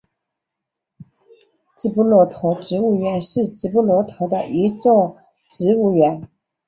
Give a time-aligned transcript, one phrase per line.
[1.77, 5.15] 直布罗陀植物园是直布罗陀的一座
[5.51, 6.27] 植物园。